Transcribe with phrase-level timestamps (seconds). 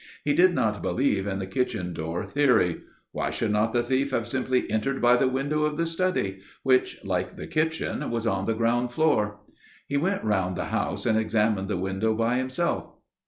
[0.25, 2.81] He did not believe in the kitchen door theory.
[3.11, 6.97] Why should not the thief have simply entered by the window of the study, which
[7.05, 9.41] like the kitchen, was on the ground floor?
[9.85, 12.87] He went round the house and examined the window by himself.